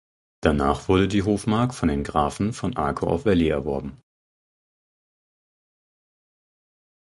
Danach 0.41 0.87
wurde 0.89 1.07
die 1.07 1.21
Hofmark 1.21 1.75
von 1.75 1.87
den 1.87 2.03
Grafen 2.03 2.53
von 2.53 2.75
Arco 2.75 3.05
auf 3.05 3.23
Valley 3.27 3.49
erworben. 3.49 4.01